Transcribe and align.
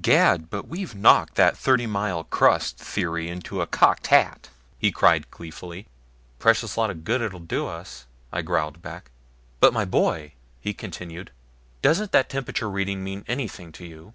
"Gad, 0.00 0.50
but 0.50 0.68
we've 0.68 0.94
knocked 0.94 1.34
that 1.34 1.56
thirty 1.56 1.84
mile 1.84 2.22
crust 2.22 2.78
theory 2.78 3.28
into 3.28 3.60
a 3.60 3.66
cocked 3.66 4.06
hat!" 4.06 4.48
he 4.78 4.92
cried 4.92 5.28
gleefully. 5.32 5.88
"Precious 6.38 6.76
lot 6.76 6.90
of 6.92 7.02
good 7.02 7.20
it 7.20 7.32
will 7.32 7.40
do 7.40 7.66
us," 7.66 8.06
I 8.32 8.42
growled 8.42 8.82
back. 8.82 9.10
"But 9.58 9.72
my 9.72 9.84
boy," 9.84 10.34
he 10.60 10.74
continued, 10.74 11.32
"doesn't 11.82 12.12
that 12.12 12.28
temperature 12.28 12.70
reading 12.70 13.02
mean 13.02 13.24
anything 13.26 13.72
to 13.72 13.84
you? 13.84 14.14